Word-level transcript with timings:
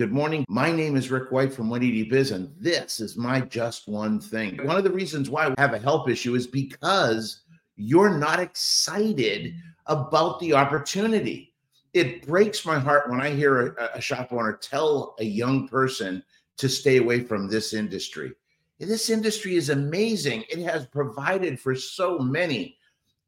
Good 0.00 0.12
morning. 0.12 0.46
My 0.48 0.72
name 0.72 0.96
is 0.96 1.10
Rick 1.10 1.30
White 1.30 1.52
from 1.52 1.68
180 1.68 2.08
Biz, 2.08 2.30
and 2.30 2.50
this 2.58 3.00
is 3.00 3.18
my 3.18 3.42
just 3.42 3.86
one 3.86 4.18
thing. 4.18 4.56
One 4.64 4.78
of 4.78 4.84
the 4.84 4.90
reasons 4.90 5.28
why 5.28 5.46
we 5.46 5.54
have 5.58 5.74
a 5.74 5.78
help 5.78 6.08
issue 6.08 6.36
is 6.36 6.46
because 6.46 7.42
you're 7.76 8.16
not 8.16 8.40
excited 8.40 9.52
about 9.84 10.40
the 10.40 10.54
opportunity. 10.54 11.52
It 11.92 12.26
breaks 12.26 12.64
my 12.64 12.78
heart 12.78 13.10
when 13.10 13.20
I 13.20 13.28
hear 13.28 13.74
a, 13.74 13.90
a 13.96 14.00
shop 14.00 14.32
owner 14.32 14.54
tell 14.54 15.16
a 15.18 15.24
young 15.24 15.68
person 15.68 16.22
to 16.56 16.66
stay 16.66 16.96
away 16.96 17.20
from 17.20 17.46
this 17.46 17.74
industry. 17.74 18.32
This 18.78 19.10
industry 19.10 19.56
is 19.56 19.68
amazing. 19.68 20.44
It 20.48 20.60
has 20.60 20.86
provided 20.86 21.60
for 21.60 21.74
so 21.76 22.18
many. 22.18 22.78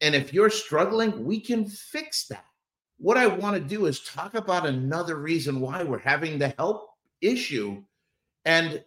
And 0.01 0.15
if 0.15 0.33
you're 0.33 0.49
struggling, 0.49 1.23
we 1.23 1.39
can 1.39 1.67
fix 1.67 2.29
that 2.29 2.47
what 3.03 3.17
I 3.17 3.27
want 3.27 3.57
to 3.57 3.61
do 3.61 3.87
is 3.87 3.99
talk 3.99 4.35
about 4.35 4.65
another 4.65 5.17
reason 5.17 5.61
why 5.61 5.83
we're 5.83 5.99
having 5.99 6.39
the 6.39 6.55
help 6.57 6.91
issue. 7.21 7.83
And 8.45 8.83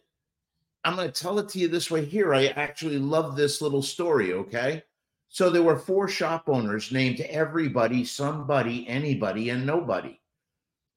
I'm 0.86 0.96
going 0.96 1.12
to 1.12 1.22
tell 1.22 1.38
it 1.40 1.50
to 1.50 1.60
you 1.60 1.68
this 1.68 1.92
way 1.92 2.06
here. 2.06 2.34
I 2.34 2.48
actually 2.48 2.98
love 2.98 3.36
this 3.36 3.62
little 3.62 3.82
story. 3.82 4.32
Okay. 4.32 4.84
So 5.28 5.50
there 5.50 5.64
were 5.64 5.78
four 5.78 6.08
shop 6.08 6.46
owners 6.48 6.94
named 6.94 7.20
everybody, 7.20 8.06
somebody, 8.06 8.88
anybody, 8.88 9.50
and 9.50 9.66
nobody. 9.66 10.18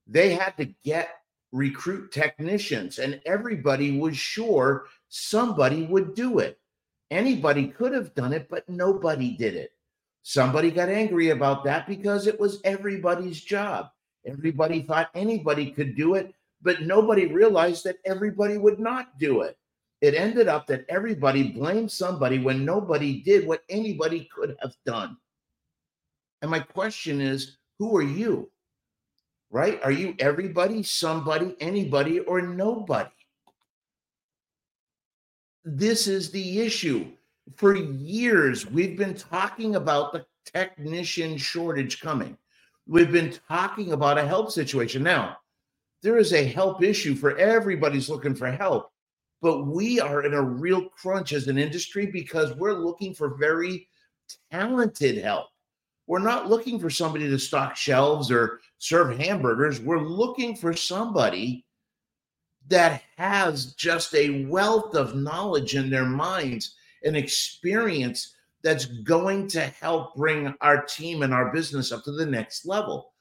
They 0.06 0.34
had 0.34 0.56
to 0.58 0.66
get 0.84 1.08
recruit 1.50 2.12
technicians, 2.12 3.00
and 3.00 3.20
everybody 3.27 3.98
was 3.98 4.16
sure 4.16 4.86
somebody 5.08 5.86
would 5.86 6.14
do 6.14 6.38
it. 6.38 6.60
Anybody 7.10 7.66
could 7.66 7.92
have 7.92 8.14
done 8.14 8.32
it, 8.32 8.48
but 8.48 8.69
nobody 8.69 9.36
did 9.36 9.56
it. 9.56 9.72
Somebody 10.22 10.70
got 10.70 10.88
angry 10.88 11.30
about 11.30 11.64
that 11.64 11.86
because 11.86 12.27
it 12.27 12.38
was 12.38 12.60
everybody's 12.64 13.40
job. 13.40 13.88
Everybody 14.27 14.83
thought 14.83 15.11
anybody 15.14 15.70
could 15.70 15.97
do 15.97 16.14
it, 16.14 16.34
but 16.61 16.83
nobody 16.83 17.27
realized 17.27 17.84
that 17.84 17.97
everybody 18.05 18.58
would 18.58 18.78
not 18.78 19.19
do 19.19 19.42
it. 19.42 19.56
It 20.00 20.14
ended 20.14 20.46
up 20.48 20.66
that 20.66 20.84
everybody 20.89 21.50
blamed 21.50 21.91
somebody 21.91 22.39
when 22.39 22.64
nobody 22.64 23.22
did 23.22 23.46
what 23.46 23.62
anybody 23.69 24.28
could 24.34 24.56
have 24.61 24.74
done. 24.84 25.16
And 26.42 26.50
my 26.50 26.61
question 26.61 27.20
is 27.20 27.56
who 27.78 27.96
are 27.96 28.02
you? 28.02 28.50
Right? 29.50 29.80
Are 29.83 29.91
you 29.91 30.14
everybody, 30.19 30.83
somebody, 30.83 31.56
anybody, 31.58 32.20
or 32.20 32.42
nobody? 32.42 33.11
This 35.64 36.06
is 36.06 36.30
the 36.30 36.61
issue 36.61 37.11
for 37.56 37.74
years, 37.74 38.66
we've 38.66 38.96
been 38.96 39.14
talking 39.14 39.77
about 39.77 40.12
the 40.12 40.27
technician 40.44 41.36
shortage 41.36 42.00
coming. 42.00 42.36
We've 42.86 43.12
been 43.12 43.38
talking 43.48 43.92
about 43.92 44.18
a 44.18 44.27
help 44.27 44.50
situation. 44.50 45.02
Now, 45.02 45.36
there 46.02 46.16
is 46.16 46.32
a 46.32 46.44
help 46.44 46.82
issue 46.82 47.14
for 47.14 47.36
everybody's 47.36 48.08
looking 48.08 48.34
for 48.34 48.50
help, 48.50 48.90
but 49.42 49.66
we 49.66 50.00
are 50.00 50.24
in 50.24 50.34
a 50.34 50.42
real 50.42 50.88
crunch 50.88 51.32
as 51.32 51.48
an 51.48 51.58
industry 51.58 52.06
because 52.06 52.55
we're 52.55 52.74
looking 52.74 53.14
for 53.14 53.36
very 53.36 53.88
talented 54.50 55.18
help. 55.18 55.46
We're 56.06 56.20
not 56.20 56.48
looking 56.48 56.78
for 56.78 56.88
somebody 56.88 57.28
to 57.28 57.38
stock 57.38 57.77
shelves 57.77 58.30
or 58.30 58.60
serve 58.78 59.18
hamburgers. 59.18 59.80
We're 59.80 60.00
looking 60.00 60.56
for 60.56 60.72
somebody 60.72 61.66
that 62.68 63.02
has 63.16 63.74
just 63.74 64.14
a 64.14 64.46
wealth 64.46 64.94
of 64.94 65.16
knowledge 65.16 65.74
in 65.74 65.90
their 65.90 66.06
minds 66.06 66.77
an 67.02 67.16
experience 67.16 68.34
that's 68.62 68.86
going 68.86 69.48
to 69.48 69.60
help 69.60 70.14
bring 70.16 70.54
our 70.60 70.82
team 70.82 71.22
and 71.22 71.32
our 71.32 71.52
business 71.52 71.92
up 71.92 72.05
to 72.05 72.12
the 72.12 72.27
next 72.27 72.66
level. 72.66 73.12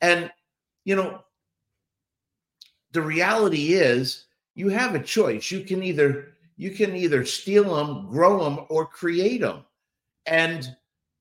And, 0.00 0.30
you 0.84 0.96
know, 0.96 1.20
the 2.92 3.02
reality 3.02 3.74
is 3.74 4.26
you 4.54 4.68
have 4.68 4.94
a 4.94 5.02
choice. 5.02 5.50
You 5.50 5.60
can 5.60 5.82
either 5.82 6.28
you 6.56 6.70
can 6.70 6.94
either 6.94 7.24
steal 7.24 7.74
them, 7.74 8.08
grow 8.08 8.44
them, 8.44 8.66
or 8.68 8.86
create 8.86 9.40
them. 9.40 9.64
And 10.26 10.76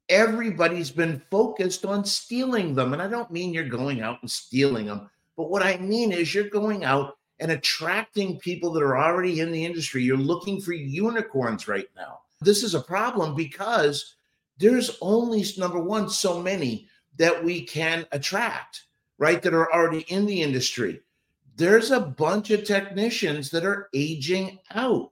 everybody's 0.10 0.92
been 0.92 1.22
focused 1.32 1.86
on 1.86 2.06
stealing 2.06 2.76
them. 2.76 2.94
And 2.94 3.02
I 3.02 3.08
don't 3.08 3.32
mean 3.32 3.52
you're 3.52 3.68
going 3.68 4.02
out 4.02 4.20
and 4.22 4.30
stealing 4.30 4.86
them, 4.86 5.10
but 5.36 5.50
what 5.50 5.64
I 5.64 5.78
mean 5.78 6.12
is 6.12 6.36
you're 6.36 6.50
going 6.50 6.84
out 6.84 7.18
and 7.44 7.52
attracting 7.52 8.40
people 8.40 8.72
that 8.72 8.82
are 8.82 8.98
already 8.98 9.42
in 9.42 9.52
the 9.52 9.66
industry. 9.66 10.02
You're 10.02 10.16
looking 10.16 10.62
for 10.62 10.72
unicorns 10.72 11.68
right 11.68 11.90
now. 11.94 12.22
This 12.40 12.64
is 12.64 12.74
a 12.74 12.80
problem 12.80 13.36
because 13.36 14.16
there's 14.58 14.98
only, 15.02 15.44
number 15.58 15.80
one, 15.80 16.10
so 16.10 16.42
many 16.42 16.88
that 17.18 17.44
we 17.44 17.62
can 17.62 18.06
attract, 18.14 18.84
right? 19.18 19.42
That 19.42 19.54
are 19.54 19.72
already 19.74 20.06
in 20.08 20.26
the 20.26 20.42
industry. 20.42 21.02
There's 21.58 21.92
a 21.92 22.00
bunch 22.00 22.50
of 22.50 22.64
technicians 22.64 23.50
that 23.50 23.66
are 23.66 23.90
aging 23.94 24.60
out. 24.72 25.12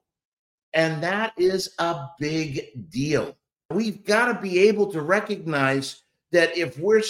And 0.72 1.02
that 1.02 1.34
is 1.36 1.74
a 1.78 2.06
big 2.18 2.88
deal. 2.88 3.36
We've 3.70 4.06
got 4.06 4.32
to 4.32 4.40
be 4.40 4.58
able 4.60 4.90
to 4.92 5.02
recognize 5.02 6.00
that 6.30 6.56
if 6.56 6.78
we're 6.78 7.02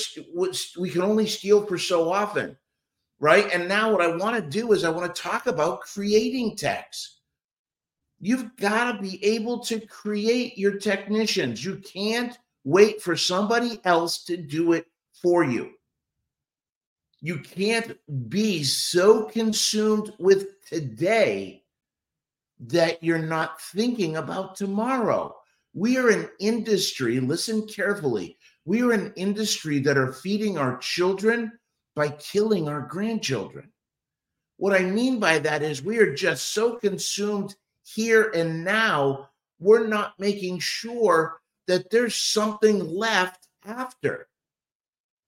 we 0.80 0.90
can 0.90 1.02
only 1.02 1.28
steal 1.28 1.64
for 1.64 1.78
so 1.78 2.10
often 2.12 2.56
right? 3.22 3.48
And 3.52 3.68
now 3.68 3.90
what 3.90 4.02
I 4.02 4.16
want 4.16 4.34
to 4.34 4.42
do 4.42 4.72
is 4.72 4.82
I 4.82 4.90
want 4.90 5.14
to 5.14 5.22
talk 5.22 5.46
about 5.46 5.82
creating 5.82 6.56
techs. 6.56 7.20
You've 8.18 8.54
got 8.56 8.92
to 8.92 9.00
be 9.00 9.24
able 9.24 9.60
to 9.60 9.78
create 9.86 10.58
your 10.58 10.76
technicians. 10.78 11.64
You 11.64 11.76
can't 11.76 12.36
wait 12.64 13.00
for 13.00 13.16
somebody 13.16 13.80
else 13.84 14.24
to 14.24 14.36
do 14.36 14.72
it 14.72 14.86
for 15.14 15.44
you. 15.44 15.70
You 17.20 17.38
can't 17.38 17.96
be 18.28 18.64
so 18.64 19.26
consumed 19.26 20.12
with 20.18 20.60
today 20.68 21.62
that 22.58 23.00
you're 23.04 23.18
not 23.18 23.60
thinking 23.60 24.16
about 24.16 24.56
tomorrow. 24.56 25.36
We 25.74 25.96
are 25.96 26.08
an 26.08 26.28
industry, 26.40 27.20
listen 27.20 27.68
carefully. 27.68 28.36
We 28.64 28.82
are 28.82 28.90
an 28.90 29.12
industry 29.14 29.78
that 29.80 29.96
are 29.96 30.12
feeding 30.12 30.58
our 30.58 30.76
children 30.78 31.52
by 31.94 32.08
killing 32.08 32.68
our 32.68 32.80
grandchildren. 32.80 33.70
What 34.56 34.74
I 34.74 34.84
mean 34.84 35.18
by 35.18 35.38
that 35.40 35.62
is 35.62 35.82
we 35.82 35.98
are 35.98 36.14
just 36.14 36.52
so 36.52 36.76
consumed 36.76 37.56
here 37.84 38.30
and 38.34 38.64
now, 38.64 39.28
we're 39.58 39.86
not 39.86 40.18
making 40.18 40.58
sure 40.58 41.40
that 41.66 41.90
there's 41.90 42.16
something 42.16 42.88
left 42.88 43.48
after. 43.64 44.28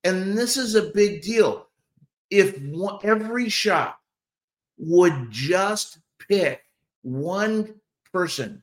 And 0.03 0.37
this 0.37 0.57
is 0.57 0.75
a 0.75 0.91
big 0.91 1.23
deal. 1.23 1.69
If 2.31 2.61
one, 2.63 2.99
every 3.03 3.49
shop 3.49 4.01
would 4.77 5.31
just 5.31 5.99
pick 6.29 6.63
one 7.03 7.75
person 8.13 8.63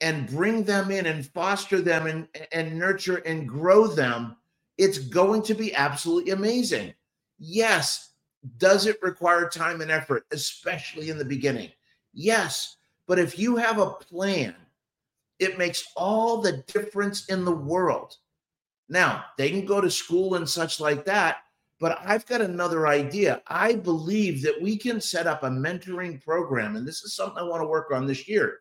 and 0.00 0.28
bring 0.28 0.64
them 0.64 0.90
in 0.90 1.06
and 1.06 1.26
foster 1.26 1.80
them 1.80 2.06
and, 2.06 2.28
and 2.52 2.78
nurture 2.78 3.18
and 3.18 3.48
grow 3.48 3.86
them, 3.86 4.36
it's 4.78 4.98
going 4.98 5.42
to 5.42 5.54
be 5.54 5.74
absolutely 5.74 6.32
amazing. 6.32 6.94
Yes. 7.44 8.12
Does 8.58 8.86
it 8.86 9.02
require 9.02 9.48
time 9.48 9.80
and 9.80 9.90
effort, 9.90 10.24
especially 10.30 11.10
in 11.10 11.18
the 11.18 11.24
beginning? 11.24 11.70
Yes. 12.12 12.76
But 13.08 13.18
if 13.18 13.36
you 13.36 13.56
have 13.56 13.78
a 13.78 13.90
plan, 13.90 14.54
it 15.40 15.58
makes 15.58 15.84
all 15.96 16.40
the 16.40 16.62
difference 16.68 17.26
in 17.26 17.44
the 17.44 17.54
world. 17.54 18.16
Now, 18.88 19.24
they 19.38 19.50
can 19.50 19.66
go 19.66 19.80
to 19.80 19.90
school 19.90 20.36
and 20.36 20.48
such 20.48 20.78
like 20.78 21.04
that, 21.06 21.38
but 21.80 21.98
I've 22.04 22.26
got 22.26 22.40
another 22.40 22.86
idea. 22.86 23.42
I 23.48 23.74
believe 23.74 24.40
that 24.42 24.60
we 24.62 24.76
can 24.76 25.00
set 25.00 25.26
up 25.26 25.42
a 25.42 25.50
mentoring 25.50 26.22
program, 26.22 26.76
and 26.76 26.86
this 26.86 27.02
is 27.02 27.16
something 27.16 27.38
I 27.38 27.48
want 27.48 27.62
to 27.62 27.68
work 27.68 27.90
on 27.90 28.06
this 28.06 28.28
year. 28.28 28.60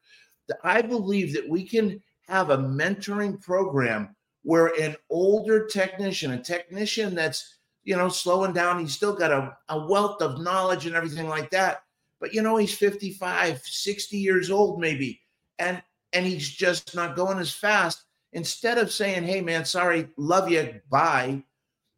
I 0.63 0.81
believe 0.81 1.33
that 1.33 1.47
we 1.47 1.67
can 1.67 2.01
have 2.27 2.49
a 2.49 2.57
mentoring 2.57 3.39
program 3.41 4.15
where 4.41 4.67
an 4.81 4.95
older 5.11 5.67
technician, 5.67 6.31
a 6.31 6.41
technician 6.41 7.13
that's 7.13 7.57
you 7.83 7.95
know, 7.95 8.09
slowing 8.09 8.53
down. 8.53 8.79
He's 8.79 8.93
still 8.93 9.15
got 9.15 9.31
a, 9.31 9.57
a 9.69 9.85
wealth 9.85 10.21
of 10.21 10.41
knowledge 10.41 10.85
and 10.85 10.95
everything 10.95 11.27
like 11.27 11.49
that. 11.51 11.83
But 12.19 12.33
you 12.33 12.41
know, 12.41 12.57
he's 12.57 12.77
55, 12.77 13.61
60 13.63 14.17
years 14.17 14.51
old, 14.51 14.79
maybe, 14.79 15.21
and 15.57 15.81
and 16.13 16.25
he's 16.25 16.49
just 16.49 16.93
not 16.95 17.15
going 17.15 17.39
as 17.39 17.51
fast. 17.51 18.03
Instead 18.33 18.77
of 18.77 18.91
saying, 18.91 19.23
Hey 19.23 19.41
man, 19.41 19.65
sorry, 19.65 20.07
love 20.17 20.49
you, 20.49 20.79
bye. 20.89 21.43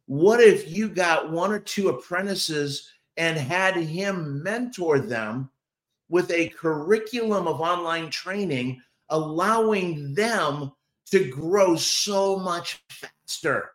What 0.06 0.40
if 0.40 0.70
you 0.70 0.88
got 0.88 1.30
one 1.30 1.52
or 1.52 1.60
two 1.60 1.88
apprentices 1.88 2.90
and 3.16 3.36
had 3.36 3.76
him 3.76 4.42
mentor 4.42 4.98
them 4.98 5.50
with 6.08 6.30
a 6.30 6.48
curriculum 6.50 7.46
of 7.46 7.60
online 7.60 8.10
training, 8.10 8.80
allowing 9.08 10.14
them 10.14 10.72
to 11.10 11.30
grow 11.30 11.76
so 11.76 12.38
much 12.38 12.82
faster? 12.88 13.70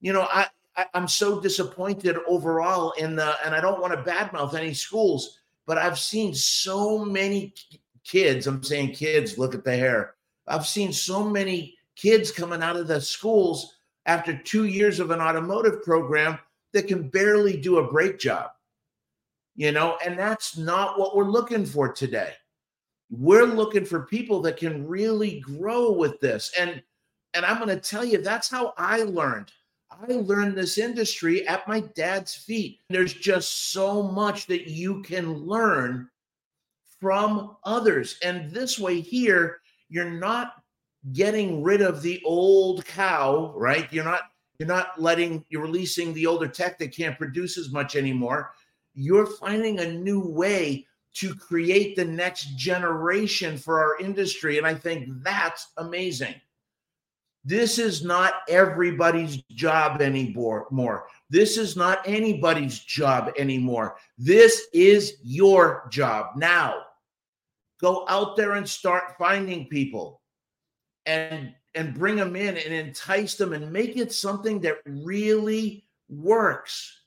You 0.00 0.12
know, 0.12 0.22
I 0.30 0.46
I, 0.78 0.86
am 0.94 1.08
so 1.08 1.40
disappointed 1.40 2.16
overall 2.26 2.92
in 2.92 3.16
the, 3.16 3.34
and 3.44 3.54
I 3.54 3.60
don't 3.60 3.80
want 3.82 3.92
to 3.92 4.10
badmouth 4.10 4.54
any 4.54 4.72
schools, 4.72 5.40
but 5.66 5.76
I've 5.76 5.98
seen 5.98 6.32
so 6.34 7.04
many 7.04 7.52
kids. 8.04 8.46
I'm 8.46 8.62
saying 8.62 8.92
kids, 8.92 9.36
look 9.36 9.54
at 9.54 9.64
the 9.64 9.76
hair. 9.76 10.14
I've 10.46 10.66
seen 10.66 10.92
so 10.92 11.22
many 11.24 11.76
kids 11.96 12.30
coming 12.30 12.62
out 12.62 12.76
of 12.76 12.86
the 12.86 13.00
schools 13.00 13.74
after 14.06 14.38
two 14.38 14.64
years 14.64 15.00
of 15.00 15.10
an 15.10 15.20
automotive 15.20 15.82
program 15.82 16.38
that 16.72 16.86
can 16.86 17.08
barely 17.10 17.60
do 17.60 17.78
a 17.78 17.90
brake 17.90 18.18
job. 18.18 18.50
you 19.56 19.72
know, 19.72 19.98
and 20.06 20.16
that's 20.18 20.56
not 20.56 20.98
what 21.00 21.16
we're 21.16 21.24
looking 21.24 21.66
for 21.66 21.92
today. 21.92 22.32
We're 23.10 23.44
looking 23.46 23.84
for 23.84 24.06
people 24.06 24.40
that 24.42 24.56
can 24.56 24.86
really 24.86 25.40
grow 25.40 25.90
with 25.92 26.20
this. 26.20 26.52
And 26.58 26.82
and 27.34 27.44
I'm 27.44 27.56
going 27.56 27.68
to 27.68 27.76
tell 27.80 28.04
you 28.04 28.22
that's 28.22 28.48
how 28.48 28.72
I 28.78 29.02
learned. 29.02 29.52
I 29.90 30.12
learned 30.12 30.56
this 30.56 30.78
industry 30.78 31.46
at 31.46 31.66
my 31.66 31.80
dad's 31.80 32.34
feet. 32.34 32.80
There's 32.88 33.14
just 33.14 33.72
so 33.72 34.02
much 34.02 34.46
that 34.46 34.68
you 34.68 35.02
can 35.02 35.32
learn 35.32 36.08
from 37.00 37.56
others. 37.64 38.18
And 38.22 38.50
this 38.50 38.78
way 38.78 39.00
here, 39.00 39.60
you're 39.88 40.10
not 40.10 40.54
getting 41.12 41.62
rid 41.62 41.80
of 41.80 42.02
the 42.02 42.20
old 42.24 42.84
cow, 42.84 43.52
right? 43.56 43.90
You're 43.92 44.04
not 44.04 44.22
you're 44.58 44.68
not 44.68 45.00
letting 45.00 45.44
you're 45.48 45.62
releasing 45.62 46.12
the 46.12 46.26
older 46.26 46.48
tech 46.48 46.78
that 46.78 46.94
can't 46.94 47.16
produce 47.16 47.56
as 47.56 47.70
much 47.70 47.94
anymore 47.94 48.52
you're 48.98 49.26
finding 49.26 49.78
a 49.78 49.92
new 49.92 50.20
way 50.20 50.84
to 51.14 51.32
create 51.32 51.94
the 51.94 52.04
next 52.04 52.56
generation 52.56 53.56
for 53.56 53.78
our 53.78 53.96
industry. 53.98 54.58
And 54.58 54.66
I 54.66 54.74
think 54.74 55.08
that's 55.22 55.68
amazing. 55.76 56.34
This 57.44 57.78
is 57.78 58.04
not 58.04 58.34
everybody's 58.48 59.42
job 59.52 60.02
anymore. 60.02 60.66
More. 60.70 61.06
This 61.30 61.56
is 61.56 61.76
not 61.76 62.00
anybody's 62.06 62.78
job 62.78 63.32
anymore. 63.38 63.96
This 64.16 64.66
is 64.72 65.14
your 65.22 65.88
job 65.90 66.36
now. 66.36 66.82
Go 67.80 68.04
out 68.08 68.36
there 68.36 68.54
and 68.54 68.68
start 68.68 69.16
finding 69.18 69.66
people 69.68 70.20
and 71.06 71.54
and 71.74 71.94
bring 71.94 72.16
them 72.16 72.34
in 72.34 72.56
and 72.56 72.74
entice 72.74 73.36
them 73.36 73.52
and 73.52 73.70
make 73.70 73.96
it 73.96 74.12
something 74.12 74.60
that 74.60 74.78
really 74.86 75.86
works 76.08 76.98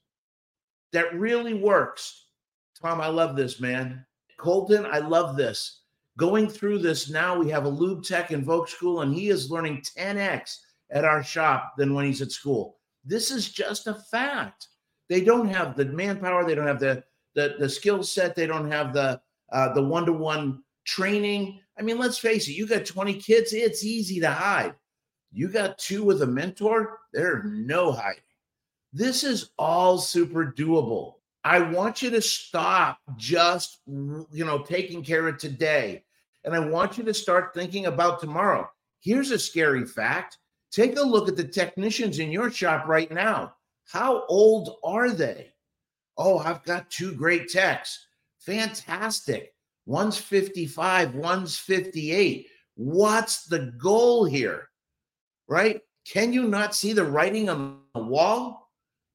that 0.92 1.14
really 1.14 1.54
works. 1.54 2.26
Tom, 2.82 3.02
I 3.02 3.08
love 3.08 3.36
this, 3.36 3.60
man. 3.60 4.06
Colton, 4.38 4.86
I 4.86 5.00
love 5.00 5.38
this. 5.38 5.81
Going 6.22 6.48
through 6.48 6.78
this 6.78 7.10
now, 7.10 7.36
we 7.36 7.50
have 7.50 7.66
a 7.66 7.70
lube 7.70 8.04
tech 8.04 8.30
in 8.30 8.46
Vogue 8.46 8.68
School, 8.68 9.02
and 9.02 9.12
he 9.12 9.30
is 9.30 9.50
learning 9.50 9.82
10x 9.98 10.56
at 10.92 11.04
our 11.04 11.24
shop 11.24 11.74
than 11.80 11.96
when 11.96 12.06
he's 12.06 12.22
at 12.22 12.32
school. 12.32 12.78
This 13.04 13.32
is 13.32 13.52
just 13.52 13.88
a 13.88 13.96
fact. 13.96 14.68
They 15.10 15.22
don't 15.22 15.48
have 15.48 15.76
the 15.76 15.86
manpower, 15.86 16.46
they 16.46 16.54
don't 16.54 16.68
have 16.68 16.80
the 16.80 17.04
the, 17.34 17.56
the 17.58 17.68
skill 17.68 18.04
set, 18.04 18.36
they 18.36 18.46
don't 18.46 18.70
have 18.70 18.94
the 18.94 19.20
uh, 19.52 19.74
the 19.74 19.82
one 19.82 20.06
to 20.06 20.14
one 20.14 20.62
training. 20.86 21.60
I 21.80 21.82
mean, 21.82 21.98
let's 21.98 22.20
face 22.20 22.48
it, 22.48 22.52
you 22.52 22.68
got 22.68 22.86
20 22.86 23.16
kids, 23.16 23.52
it's 23.52 23.84
easy 23.84 24.20
to 24.20 24.30
hide. 24.30 24.76
You 25.32 25.48
got 25.48 25.80
two 25.80 26.04
with 26.04 26.22
a 26.22 26.28
mentor, 26.28 27.00
there's 27.14 27.46
no 27.48 27.94
hiding. 27.94 28.22
This 28.94 29.24
is 29.24 29.50
all 29.58 29.98
super 29.98 30.54
doable. 30.56 31.14
I 31.44 31.62
want 31.62 32.04
you 32.04 32.12
to 32.12 32.22
stop 32.22 33.00
just, 33.18 33.80
you 33.88 34.46
know, 34.46 34.60
taking 34.60 35.04
care 35.04 35.28
of 35.28 35.40
today. 35.40 36.04
And 36.44 36.56
I 36.56 36.60
want 36.60 36.98
you 36.98 37.04
to 37.04 37.14
start 37.14 37.54
thinking 37.54 37.86
about 37.86 38.20
tomorrow. 38.20 38.70
Here's 39.00 39.32
a 39.32 39.40
scary 39.40 39.86
fact 39.86 40.38
take 40.72 40.98
a 40.98 41.02
look 41.02 41.28
at 41.28 41.36
the 41.36 41.44
technicians 41.44 42.20
in 42.20 42.32
your 42.32 42.50
shop 42.50 42.88
right 42.88 43.12
now. 43.12 43.54
How 43.92 44.26
old 44.28 44.78
are 44.84 45.10
they? 45.10 45.52
Oh, 46.18 46.40
I've 46.40 46.64
got 46.64 46.90
two 46.90 47.14
great 47.14 47.50
techs. 47.50 48.08
Fantastic. 48.40 49.54
One's 49.86 50.18
55, 50.18 51.16
one's 51.16 51.58
58. 51.58 52.48
What's 52.76 53.46
the 53.46 53.74
goal 53.78 54.26
here? 54.26 54.70
Right? 55.48 55.82
Can 56.06 56.32
you 56.32 56.48
not 56.48 56.74
see 56.74 56.94
the 56.94 57.04
writing 57.04 57.50
on 57.50 57.80
the 57.94 58.02
wall? 58.02 58.62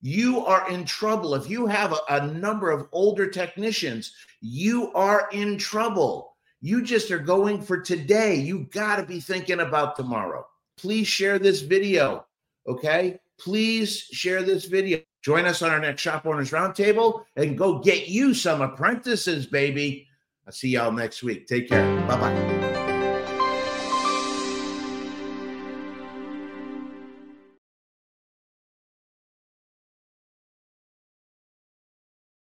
you 0.06 0.44
are 0.44 0.70
in 0.70 0.84
trouble. 0.84 1.34
If 1.34 1.50
you 1.50 1.66
have 1.66 1.92
a, 1.92 1.98
a, 2.10 2.26
number 2.28 2.70
of 2.70 2.88
older 2.92 3.28
technicians, 3.28 4.14
you 4.40 4.92
are 4.92 5.28
in 5.32 5.58
trouble. 5.58 6.35
You 6.60 6.82
just 6.82 7.10
are 7.10 7.18
going 7.18 7.60
for 7.60 7.80
today. 7.80 8.36
You 8.36 8.68
got 8.72 8.96
to 8.96 9.02
be 9.04 9.20
thinking 9.20 9.60
about 9.60 9.96
tomorrow. 9.96 10.46
Please 10.76 11.06
share 11.06 11.38
this 11.38 11.60
video. 11.60 12.26
Okay. 12.66 13.18
Please 13.38 13.98
share 14.12 14.42
this 14.42 14.64
video. 14.64 15.00
Join 15.22 15.44
us 15.44 15.60
on 15.60 15.70
our 15.70 15.80
next 15.80 16.02
Shop 16.02 16.24
Owners 16.26 16.50
Roundtable 16.52 17.24
and 17.36 17.58
go 17.58 17.80
get 17.80 18.08
you 18.08 18.32
some 18.32 18.62
apprentices, 18.62 19.46
baby. 19.46 20.06
I'll 20.46 20.52
see 20.52 20.68
y'all 20.68 20.92
next 20.92 21.22
week. 21.22 21.46
Take 21.46 21.68
care. 21.68 21.84
Bye 22.06 22.20
bye. 22.20 22.95